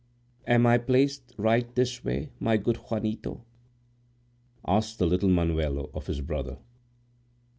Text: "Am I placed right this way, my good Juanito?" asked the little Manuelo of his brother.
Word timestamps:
"Am 0.47 0.65
I 0.65 0.79
placed 0.79 1.35
right 1.37 1.75
this 1.75 2.03
way, 2.03 2.31
my 2.39 2.57
good 2.57 2.77
Juanito?" 2.77 3.45
asked 4.67 4.97
the 4.97 5.05
little 5.05 5.29
Manuelo 5.29 5.91
of 5.93 6.07
his 6.07 6.21
brother. 6.21 6.57